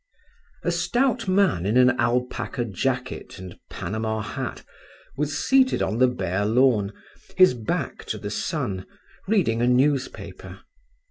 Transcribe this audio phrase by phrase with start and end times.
[0.63, 4.63] A stout man in an alpaca jacket and panama hat
[5.15, 6.91] was seated on the bare lawn,
[7.37, 8.87] his back to the sun,
[9.27, 10.61] reading a newspaper.